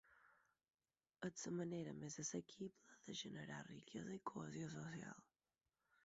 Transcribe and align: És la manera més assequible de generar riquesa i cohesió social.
És 1.27 1.43
la 1.49 1.51
manera 1.57 1.91
més 1.97 2.15
assequible 2.23 2.97
de 3.09 3.15
generar 3.19 3.59
riquesa 3.67 4.15
i 4.15 4.23
cohesió 4.31 4.71
social. 4.77 5.21